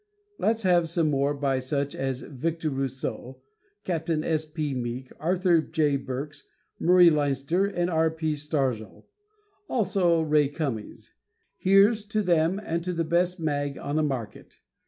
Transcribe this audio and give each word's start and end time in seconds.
Let's 0.39 0.63
have 0.63 0.89
some 0.89 1.11
more 1.11 1.35
by 1.35 1.59
such 1.59 1.93
as 1.93 2.21
Victor 2.21 2.71
Rousseau, 2.71 3.39
Capt. 3.83 4.09
S. 4.09 4.45
P. 4.45 4.73
Meek, 4.73 5.11
Arthur 5.19 5.61
J. 5.61 5.95
Burks, 5.95 6.47
Murry 6.79 7.11
Leinster 7.11 7.67
and 7.67 7.87
R. 7.87 8.09
P. 8.09 8.33
Starzl. 8.33 9.03
Also 9.69 10.23
Ray 10.23 10.47
Cummings. 10.47 11.13
Here's 11.55 12.03
to 12.05 12.23
them 12.23 12.59
and 12.65 12.83
to 12.83 12.93
the 12.93 13.03
best 13.03 13.39
mag 13.39 13.77
on 13.77 13.95
the 13.95 14.01
market. 14.01 14.57